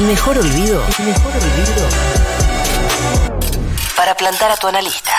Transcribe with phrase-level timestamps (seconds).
[0.00, 0.82] El mejor olvido.
[0.98, 1.88] El mejor olvido.
[3.94, 5.12] Para plantar a tu analista.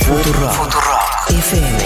[0.00, 0.50] Futuro.
[0.52, 0.98] Futuro.
[1.30, 1.78] FM.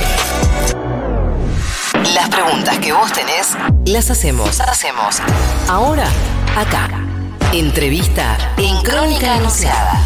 [2.14, 4.58] Las preguntas que vos tenés, las hacemos.
[4.58, 5.22] Hacemos.
[5.68, 6.08] Ahora,
[6.56, 6.88] acá.
[7.52, 10.02] Entrevista en Crónica Anunciada.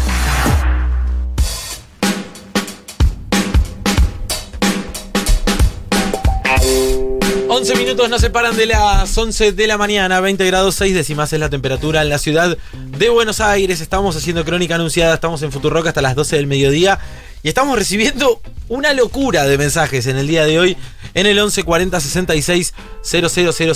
[7.93, 11.51] Minutos nos separan de las 11 de la mañana, 20 grados 6 décimas es la
[11.51, 13.81] temperatura en la ciudad de Buenos Aires.
[13.81, 16.97] Estamos haciendo crónica anunciada, estamos en Futuroca hasta las 12 del mediodía
[17.43, 20.77] y estamos recibiendo una locura de mensajes en el día de hoy
[21.13, 23.27] en el 11 40 66 000.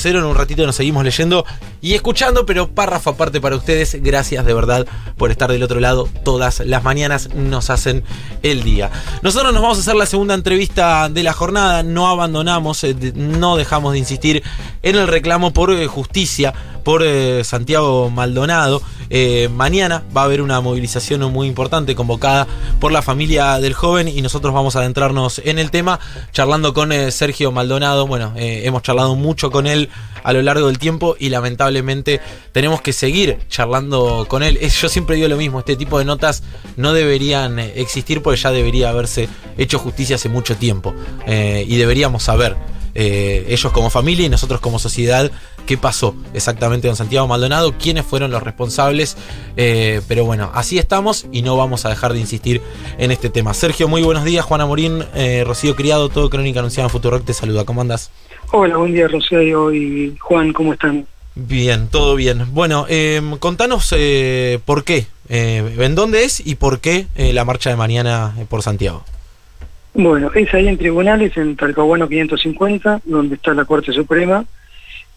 [0.06, 1.46] En un ratito nos seguimos leyendo
[1.82, 4.02] y escuchando, pero párrafo aparte para ustedes.
[4.02, 4.88] Gracias de verdad
[5.18, 6.10] por estar del otro lado.
[6.24, 8.04] Todas las mañanas nos hacen
[8.44, 8.90] el día.
[9.22, 11.84] Nosotros nos vamos a hacer la segunda entrevista de la jornada.
[11.84, 14.44] No abandonamos, eh, no dejamos de insistir
[14.82, 16.54] en el reclamo por eh, justicia
[16.88, 18.82] por eh, Santiago Maldonado.
[19.10, 22.48] Eh, mañana va a haber una movilización muy importante convocada
[22.80, 26.00] por la familia del joven y nosotros vamos a adentrarnos en el tema
[26.32, 28.08] charlando con eh, Sergio Maldonado.
[28.08, 29.90] Bueno, hemos charlado mucho con él
[30.24, 32.22] a lo largo del tiempo y lamentablemente
[32.54, 34.58] tenemos que seguir charlando con él.
[34.58, 36.42] Yo siempre digo lo mismo, este tipo de notas
[36.78, 40.96] no deberían existir porque ya debería haberse hecho justicia hace mucho tiempo
[41.28, 42.56] y deberíamos saber.
[42.98, 45.32] Ellos como familia y nosotros como sociedad
[45.68, 49.18] qué pasó exactamente con Santiago Maldonado, quiénes fueron los responsables.
[49.58, 52.62] Eh, pero bueno, así estamos y no vamos a dejar de insistir
[52.98, 53.54] en este tema.
[53.54, 54.44] Sergio, muy buenos días.
[54.46, 57.66] Juana Morín, eh, Rocío Criado, todo Crónica Anunciada en Futurock te saluda.
[57.66, 58.10] ¿Cómo andas?
[58.52, 61.06] Hola, buen día Rocío y Juan, ¿cómo están?
[61.36, 62.46] Bien, todo bien.
[62.54, 67.76] Bueno, em, contanos eh, por qué, en dónde es y por qué la marcha de
[67.76, 69.04] mañana por Santiago.
[69.98, 74.46] Bueno, es ahí en tribunales, en Talcahuano 550, donde está la Corte Suprema,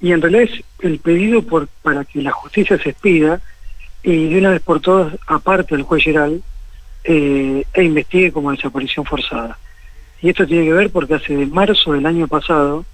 [0.01, 3.43] y en realidad es el pedido por, para que la justicia se expida
[4.03, 6.43] y de una vez por todas aparte del juez Geral
[7.05, 9.59] eh, e investigue como desaparición forzada.
[10.23, 12.87] Y esto tiene que ver porque hace de marzo del año pasado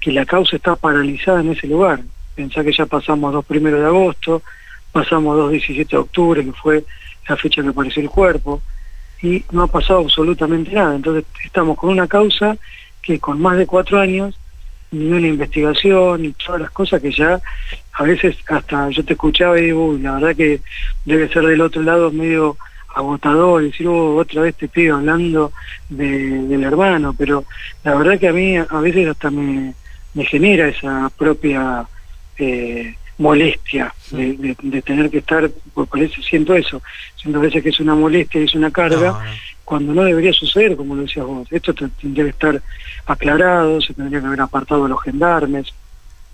[0.00, 2.00] que la causa está paralizada en ese lugar.
[2.34, 4.42] Pensá que ya pasamos dos primeros de agosto,
[4.90, 6.84] pasamos dos 17 de octubre, que fue
[7.28, 8.62] la fecha que apareció el cuerpo,
[9.22, 10.96] y no ha pasado absolutamente nada.
[10.96, 12.56] Entonces estamos con una causa
[13.02, 14.38] que con más de cuatro años
[14.90, 17.40] ni una investigación, y todas las cosas que ya
[17.92, 20.60] a veces hasta yo te escuchaba y la verdad que
[21.04, 22.56] debe ser del otro lado medio
[22.94, 25.52] agotador, decir, oh, otra vez te pido hablando
[25.88, 27.44] del hermano, pero
[27.84, 29.74] la verdad que a mí a veces hasta me,
[30.14, 31.86] me genera esa propia
[32.38, 34.54] eh, molestia de,
[34.84, 36.82] tener que estar, por eso siento eso,
[37.16, 39.18] siento a veces que es una molestia, es una carga,
[39.64, 41.48] cuando no debería suceder, como lo decías vos.
[41.50, 42.62] Esto tendría que estar
[43.06, 45.72] aclarado, se tendría que haber apartado a los gendarmes,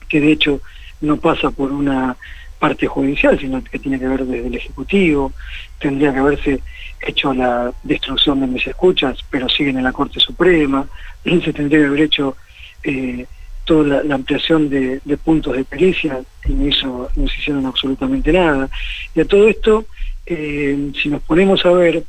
[0.08, 0.60] que de hecho
[1.00, 2.16] no pasa por una
[2.58, 5.32] parte judicial, sino que tiene que ver desde el Ejecutivo,
[5.80, 6.60] tendría que haberse
[7.00, 10.86] hecho la destrucción de mis escuchas, pero siguen en la Corte Suprema,
[11.24, 12.36] se tendría que haber hecho
[12.84, 13.26] eh,
[13.64, 18.68] toda la, ampliación de, puntos de pericia y no, no se hicieron absolutamente nada.
[19.14, 19.86] Y a todo esto,
[20.26, 22.04] eh, si nos ponemos a ver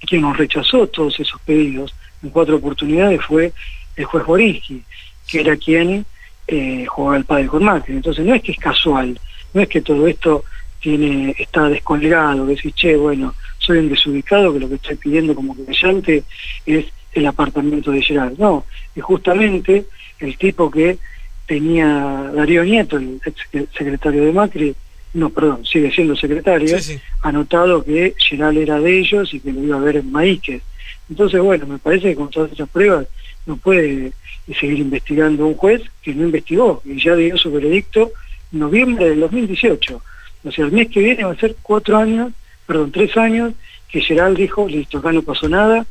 [0.00, 3.52] quien nos rechazó todos esos pedidos en cuatro oportunidades fue
[3.96, 4.82] el juez Borinsky,
[5.28, 6.04] que era quien
[6.46, 7.94] eh, jugaba el padre con Macri.
[7.94, 9.18] Entonces no es que es casual,
[9.52, 10.44] no es que todo esto
[10.80, 15.34] tiene está descolgado, que decís, che, bueno, soy un desubicado, que lo que estoy pidiendo
[15.34, 16.24] como creyente
[16.64, 18.38] es el apartamento de Gerard.
[18.38, 19.84] No, es justamente
[20.20, 20.98] el tipo que
[21.46, 24.74] tenía Darío Nieto, el ex secretario de Macri,
[25.14, 26.76] no, perdón, sigue siendo secretario,
[27.22, 30.62] ha notado que Geral era de ellos y que lo iba a ver en Maíquez.
[31.08, 33.06] Entonces, bueno, me parece que con todas esas pruebas
[33.46, 34.12] no puede
[34.60, 38.12] seguir investigando un juez que no investigó y ya dio su veredicto
[38.52, 40.02] en noviembre del 2018.
[40.44, 42.32] O sea, el mes que viene va a ser cuatro años,
[42.66, 43.52] perdón, tres años,
[43.88, 45.84] que Geral dijo, listo, acá no pasó nada,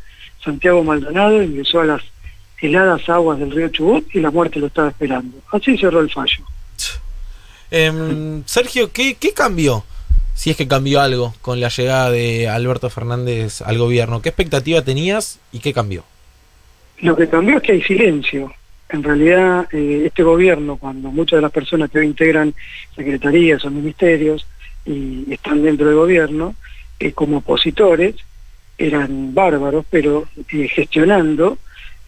[0.44, 2.04] Santiago Maldonado ingresó a las
[2.62, 5.38] heladas aguas del río Chubut y la muerte lo estaba esperando.
[5.52, 6.44] Así cerró el fallo.
[7.72, 9.84] Em, Sergio, ¿qué, cambió?
[10.34, 14.22] Si es que cambió algo con la llegada de Alberto Fernández al gobierno.
[14.22, 16.04] ¿Qué expectativa tenías y qué cambió?
[17.00, 18.54] Lo que cambió es que hay silencio.
[18.90, 22.54] En realidad, eh, este gobierno, cuando muchas de las personas que hoy integran
[22.96, 24.48] secretarías o ministerios
[24.86, 26.56] y están dentro del gobierno,
[27.00, 28.16] eh, como opositores,
[28.78, 30.26] eran bárbaros, pero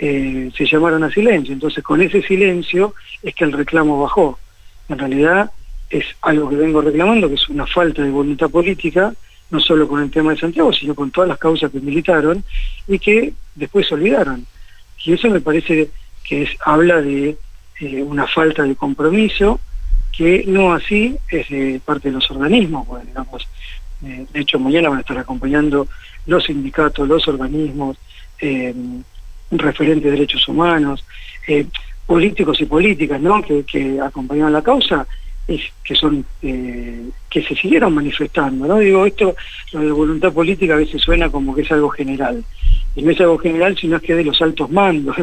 [0.01, 1.53] eh, se llamaron a silencio.
[1.53, 4.39] Entonces, con ese silencio es que el reclamo bajó
[4.89, 5.51] en realidad
[5.89, 9.13] es algo que vengo reclamando, que es una falta de voluntad política,
[9.49, 12.43] no solo con el tema de Santiago, sino con todas las causas que militaron
[12.87, 14.45] y que después se olvidaron.
[15.05, 15.89] Y eso me parece
[16.27, 17.37] que es, habla de
[17.79, 19.59] eh, una falta de compromiso
[20.15, 23.47] que no así es parte de los organismos, pues, digamos,
[24.03, 25.87] eh, de hecho mañana van a estar acompañando
[26.25, 27.97] los sindicatos, los organismos,
[28.39, 28.73] eh,
[29.51, 31.05] referentes de derechos humanos,
[31.47, 31.65] eh,
[32.05, 33.41] políticos y políticas ¿no?
[33.41, 35.05] que, que acompañaron la causa,
[35.47, 38.67] es, que son eh, que se siguieron manifestando.
[38.67, 38.79] ¿no?
[38.79, 39.35] Digo, esto,
[39.73, 42.43] lo de voluntad política a veces suena como que es algo general.
[42.95, 45.15] Y no es algo general, sino es que de los altos mandos.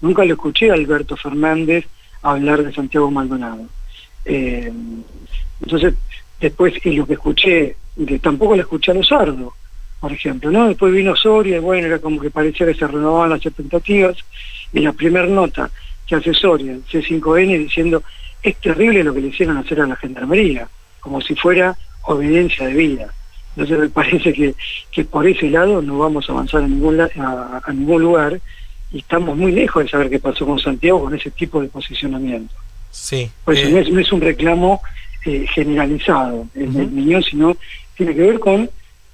[0.00, 1.86] Nunca lo escuché a Alberto Fernández
[2.22, 3.66] hablar de Santiago Maldonado.
[4.24, 4.72] Eh,
[5.60, 5.94] entonces,
[6.40, 9.54] después, y lo que escuché, que tampoco lo escuché a Lozardo,
[10.02, 10.66] por ejemplo, ¿no?
[10.66, 14.16] Después vino Soria y bueno, era como que parecía que se renovaban las expectativas
[14.72, 15.70] y la primera nota
[16.04, 18.02] que hace Soria, C5N, diciendo
[18.42, 20.66] es terrible lo que le hicieron hacer a la gendarmería,
[20.98, 23.14] como si fuera obediencia de vida.
[23.54, 24.56] Entonces me parece que,
[24.90, 28.40] que por ese lado no vamos a avanzar a ningún, a, ningún lugar
[28.90, 32.52] y estamos muy lejos de saber qué pasó con Santiago con ese tipo de posicionamiento.
[32.90, 33.30] Sí.
[33.44, 34.80] Pues no, es, un reclamo
[35.24, 37.56] eh, generalizado en el niño, sino
[37.96, 38.68] tiene que ver con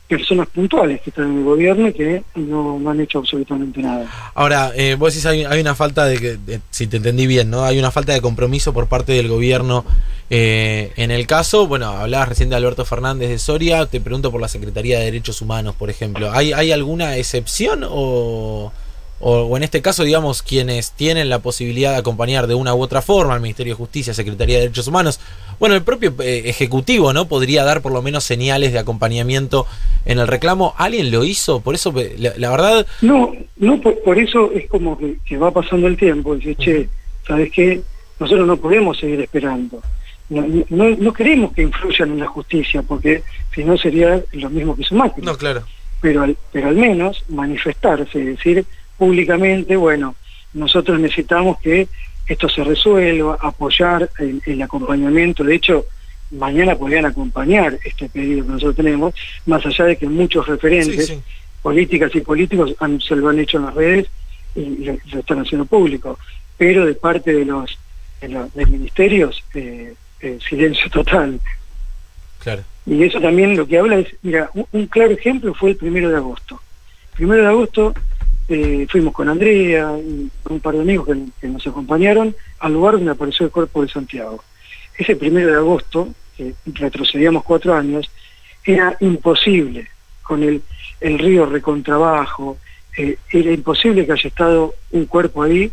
[0.08, 4.06] personas puntuales que están en el gobierno y que no, han hecho absolutamente nada.
[4.34, 7.64] Ahora, eh, vos decís hay, hay una falta de, que, si te entendí bien, ¿no?
[7.64, 9.84] Hay una falta de compromiso por parte del gobierno
[10.30, 11.66] eh, en el caso.
[11.66, 15.42] Bueno, hablabas recién de Alberto Fernández de Soria, te pregunto por la Secretaría de Derechos
[15.42, 16.32] Humanos, por ejemplo.
[16.32, 18.72] ¿Hay, hay alguna excepción o...?
[19.20, 23.02] o, en este caso, digamos, quienes tienen la posibilidad de acompañar de una u otra
[23.02, 25.18] forma al Ministerio de Justicia, Secretaría de Derechos Humanos,
[25.58, 27.28] bueno, el propio eh, Ejecutivo, ¿no?
[27.28, 29.66] Podría dar por lo menos señales de acompañamiento
[30.04, 30.74] en el reclamo.
[30.76, 31.60] ¿Alguien lo hizo?
[31.60, 32.86] Por eso, la, verdad...
[33.02, 36.36] No, no, por, eso es como que, va pasando el tiempo.
[36.36, 36.88] Dice, che,
[37.26, 37.80] ¿sabes qué?
[38.18, 39.82] Nosotros no podemos seguir esperando.
[40.28, 43.22] No, no, queremos que influyan en la justicia, porque
[43.54, 45.32] si no sería lo mismo que su máquina.
[45.32, 45.62] No, claro.
[46.00, 48.64] Pero pero al menos manifestarse, es decir,
[48.98, 50.14] públicamente, bueno,
[50.52, 51.88] nosotros necesitamos que
[52.28, 55.42] esto se resuelva, apoyar el, acompañamiento.
[55.42, 55.86] De hecho,
[56.30, 59.14] mañana podrían acompañar este pedido que nosotros tenemos,
[59.46, 61.16] más allá de que muchos referentes,
[61.62, 62.74] políticas y políticos
[63.06, 64.06] se lo han hecho en las redes
[64.54, 66.18] y lo, están haciendo público.
[66.58, 67.78] Pero de parte de los,
[68.20, 71.40] de ministerios, eh, eh, silencio total.
[72.40, 72.62] Claro.
[72.84, 76.10] Y eso también lo que habla es, mira, un, un claro ejemplo fue el primero
[76.10, 76.60] de agosto.
[77.14, 77.94] primero de agosto
[78.48, 81.06] eh, fuimos con Andrea y un par de amigos
[81.40, 84.42] que, nos acompañaron al lugar donde apareció el cuerpo de Santiago.
[84.96, 86.08] Ese primero de agosto,
[86.66, 88.10] retrocedíamos cuatro años,
[88.64, 89.88] era imposible
[90.22, 90.62] con el,
[91.00, 92.56] el río recontrabajo,
[92.96, 95.70] eh, era imposible que haya estado un cuerpo ahí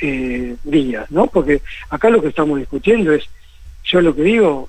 [0.00, 1.28] eh, días, ¿no?
[1.28, 3.24] Porque acá lo que estamos discutiendo es,
[3.84, 4.68] yo lo que digo,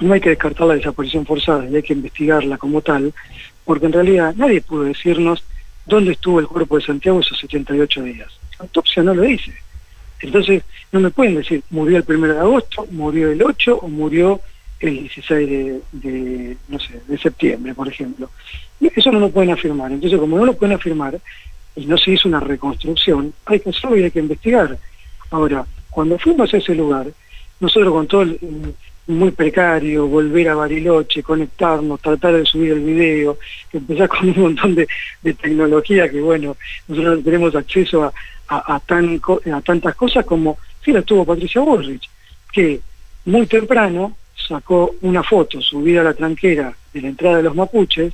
[0.00, 3.12] no hay que descartar la desaparición forzada y hay que investigarla como tal,
[3.64, 5.44] porque en realidad nadie pudo decirnos
[5.86, 8.28] dónde estuvo el cuerpo de Santiago esos 78 días.
[8.58, 9.52] La autopsia no lo dice.
[10.20, 14.40] Entonces, no me pueden decir, murió el 1 de agosto, murió el 8 o murió
[14.80, 18.30] el 16 de, no sé, de septiembre, por ejemplo.
[18.80, 19.92] Eso no lo pueden afirmar.
[19.92, 21.20] Entonces, como no lo pueden afirmar
[21.76, 24.78] y no se hizo una reconstrucción, hay que hacerlo y hay que investigar.
[25.30, 27.08] Ahora, cuando fuimos a ese lugar,
[27.60, 28.38] nosotros con todo el,
[29.06, 33.38] muy precario, volver a Bariloche, conectarnos, tratar de subir el video,
[33.72, 34.86] empezar con un montón de,
[35.34, 36.56] tecnología que, bueno,
[36.88, 38.12] nosotros tenemos acceso a,
[38.48, 39.20] a, tan,
[39.52, 42.08] a tantas cosas como, sí, la tuvo Patricia Bullrich,
[42.52, 42.80] que
[43.26, 44.16] muy temprano
[44.48, 48.12] sacó una foto subida a la tranquera de la entrada de los mapuches,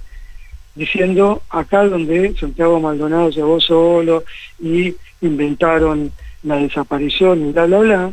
[0.74, 4.24] diciendo acá donde Santiago Maldonado llegó solo
[4.60, 6.12] y inventaron
[6.42, 8.12] la desaparición y bla, bla, bla,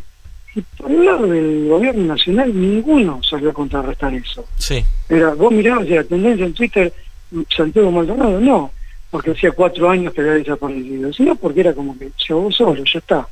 [0.58, 4.44] y por el lado del gobierno nacional ninguno salió a contrarrestar eso.
[4.58, 4.84] Sí.
[5.08, 6.92] Era, vos mirabas la tendencia en Twitter,
[7.56, 8.72] Santiago Maldonado, no,
[9.12, 12.84] porque hacía cuatro años que había desaparecido, sino porque era como que se ahogó solo,
[12.84, 13.28] ya está.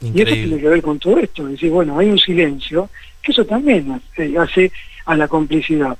[0.00, 2.88] Y eso tiene que ver con todo esto, es decir, bueno, hay un silencio,
[3.22, 4.00] que eso también
[4.38, 4.72] hace
[5.04, 5.98] a la complicidad.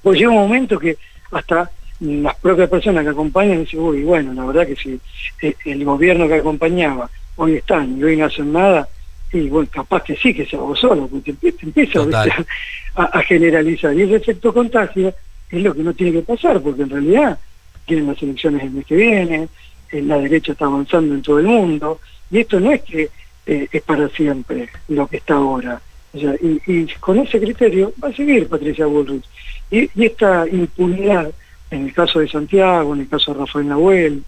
[0.00, 0.96] Pues llega un momento que
[1.32, 5.00] hasta las propias personas que acompañan dicen, uy, bueno, la verdad que si
[5.42, 8.88] eh, el gobierno que acompañaba hoy están y hoy no hacen nada,
[9.32, 12.00] y bueno, capaz que sí, que se hago solo, porque te, empieza
[12.94, 13.94] a, generalizar.
[13.94, 15.14] Y ese efecto contagio
[15.50, 17.38] es lo que no tiene que pasar, porque en realidad
[17.86, 19.48] tienen las elecciones el mes que viene,
[19.90, 23.10] eh, la derecha está avanzando en todo el mundo, y esto no es que
[23.46, 25.80] eh, es para siempre lo que está ahora.
[26.12, 29.24] y, con ese criterio va a seguir Patricia Bullrich.
[29.70, 31.32] Y, y, esta impunidad,
[31.70, 34.22] en el caso de Santiago, en el caso de Rafael Nahuel,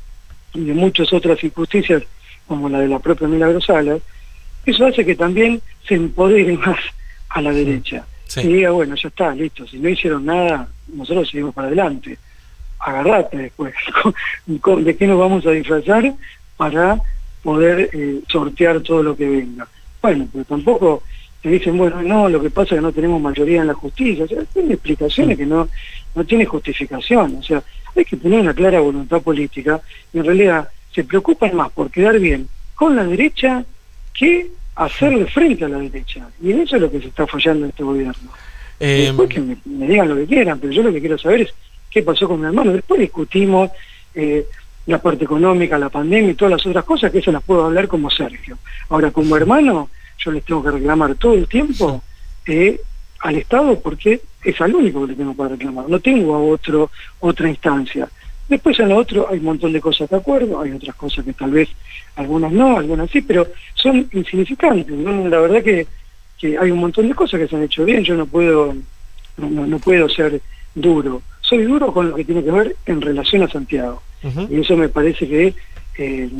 [0.54, 2.02] y de muchas otras injusticias,
[2.46, 4.00] como la de la propia Milagro Salas,
[4.66, 6.78] eso hace que también se empodere más
[7.30, 8.06] a la derecha.
[8.36, 12.18] Y diga, bueno, ya está, listo, si no hicieron nada, nosotros seguimos para adelante.
[12.80, 13.74] Agarrate después,
[14.46, 16.12] ¿de qué nos vamos a disfrazar
[16.56, 17.00] para
[17.42, 19.68] poder eh, sortear todo lo que venga?
[20.02, 21.02] Bueno, pero tampoco
[21.42, 24.24] te dicen, bueno, no, lo que pasa es que no tenemos mayoría en la justicia.
[24.24, 25.68] O sea, tiene explicaciones que no,
[26.14, 27.36] no tiene justificación.
[27.36, 27.62] O sea,
[27.94, 29.80] hay que tener una clara voluntad política
[30.12, 33.64] y en realidad se preocupan más por quedar bien con la derecha
[34.14, 36.26] que hacerle frente a la derecha.
[36.42, 38.30] Y en eso es lo que se está fallando en este gobierno.
[38.80, 41.42] Eh, Después que me, me digan lo que quieran, pero yo lo que quiero saber
[41.42, 41.54] es
[41.90, 42.72] qué pasó con mi hermano.
[42.72, 43.70] Después discutimos
[44.14, 44.46] eh,
[44.86, 47.88] la parte económica, la pandemia y todas las otras cosas, que eso las puedo hablar
[47.88, 48.58] como Sergio.
[48.88, 52.02] Ahora, como hermano, yo les tengo que reclamar todo el tiempo
[52.46, 52.80] eh,
[53.20, 55.88] al Estado porque es al único que le tengo para reclamar.
[55.88, 56.90] No tengo a otro
[57.20, 58.08] otra instancia.
[58.48, 61.32] Después en lo otro hay un montón de cosas de acuerdo, hay otras cosas que
[61.32, 61.68] tal vez
[62.16, 64.94] algunas no, algunas sí, pero son insignificantes.
[64.94, 65.28] ¿no?
[65.28, 65.86] La verdad que,
[66.38, 68.74] que hay un montón de cosas que se han hecho bien, yo no puedo,
[69.38, 70.40] no, no, puedo ser
[70.74, 71.22] duro.
[71.40, 74.02] Soy duro con lo que tiene que ver en relación a Santiago.
[74.48, 75.54] Y eso me parece que
[75.98, 76.30] eh,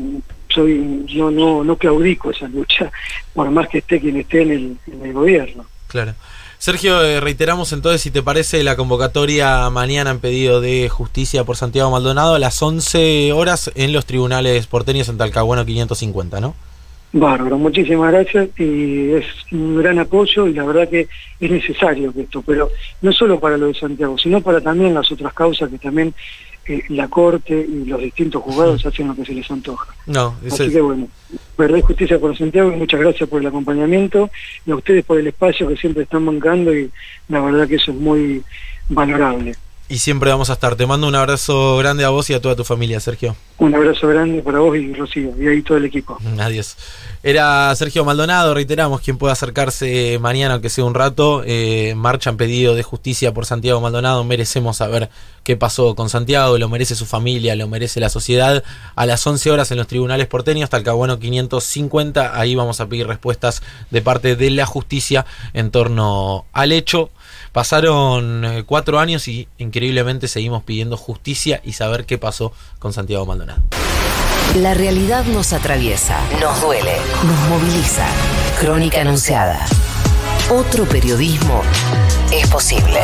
[0.49, 2.91] soy no, no, no claudico esa lucha,
[3.33, 5.65] por más que esté quien esté en el, en el gobierno.
[5.87, 6.15] Claro.
[6.65, 11.57] Sergio, eh, reiteramos entonces, si te parece, la convocatoria mañana en pedido de justicia por
[11.57, 16.55] Santiago Maldonado a las 11 horas en los tribunales porteños en Talcahuano 550, ¿no?
[17.13, 21.07] Bárbaro, muchísimas gracias y es un gran apoyo y la verdad que
[21.39, 22.71] es necesario esto, pero
[23.03, 26.15] no solo para lo de Santiago, sino para también las otras causas que también
[26.67, 29.93] eh, la Corte y los distintos juzgados hacen lo que se les antoja.
[30.07, 31.07] No, Así es- que bueno,
[31.57, 34.29] verdad y justicia por Santiago y muchas gracias por el acompañamiento
[34.65, 36.89] y a ustedes por el espacio que siempre están bancando y
[37.29, 38.43] la verdad que eso es muy
[38.89, 39.55] valorable.
[39.87, 40.75] Y siempre vamos a estar.
[40.75, 43.35] Te mando un abrazo grande a vos y a toda tu familia, Sergio.
[43.57, 46.17] Un abrazo grande para vos y Rocío y ahí todo el equipo.
[46.39, 46.75] Adiós.
[47.23, 51.43] Era Sergio Maldonado, reiteramos, quien pueda acercarse mañana, aunque sea un rato.
[51.45, 54.23] Eh, marcha en pedido de justicia por Santiago Maldonado.
[54.23, 55.09] Merecemos saber
[55.43, 58.63] qué pasó con Santiago, lo merece su familia, lo merece la sociedad.
[58.95, 62.39] A las 11 horas en los tribunales porteños, Talcahuano 550.
[62.39, 67.09] Ahí vamos a pedir respuestas de parte de la justicia en torno al hecho.
[67.55, 73.25] Pasaron eh, cuatro años y increíblemente seguimos pidiendo justicia y saber qué pasó con Santiago
[73.25, 73.61] Maldonado.
[74.57, 78.05] La realidad nos atraviesa, nos duele, nos moviliza.
[78.59, 79.65] Crónica anunciada.
[80.51, 81.61] Otro periodismo
[82.29, 82.99] es posible.